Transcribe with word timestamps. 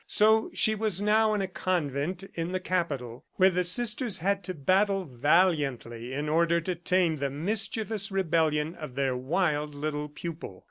So 0.07 0.49
she 0.51 0.73
was 0.73 0.99
now 0.99 1.35
in 1.35 1.41
a 1.43 1.47
convent 1.47 2.23
in 2.33 2.53
the 2.53 2.59
Capital, 2.59 3.23
where 3.35 3.51
the 3.51 3.63
Sisters 3.63 4.17
had 4.17 4.43
to 4.45 4.55
battle 4.55 5.05
valiantly 5.05 6.11
in 6.11 6.27
order 6.27 6.59
to 6.59 6.73
tame 6.73 7.17
the 7.17 7.29
mischievous 7.29 8.11
rebellion 8.11 8.73
of 8.73 8.95
their 8.95 9.15
wild 9.15 9.75
little 9.75 10.09
pupil. 10.09 10.59